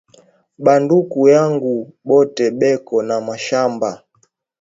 [0.63, 1.75] Ba nduku yangu
[2.07, 3.89] bote beko na mashamba